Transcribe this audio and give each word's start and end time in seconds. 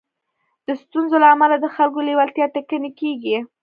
د 0.67 0.69
ستونزو 0.81 1.15
له 1.23 1.27
امله 1.35 1.55
د 1.59 1.65
خلکو 1.75 2.05
لېوالتيا 2.07 2.45
ټکنۍ 2.55 2.91
کېږي. 3.01 3.37